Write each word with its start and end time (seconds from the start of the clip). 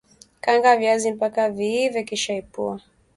kaanga 0.43 0.77
viazi 0.77 1.11
mpaka 1.11 1.49
viive 1.49 2.03
kisha 2.03 2.33
epua 2.33 2.81